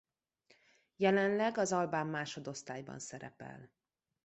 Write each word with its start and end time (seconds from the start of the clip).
Jelenleg 0.95 1.57
az 1.57 1.71
albán 1.71 2.07
másodosztályban 2.07 2.99
szerepel. 2.99 3.71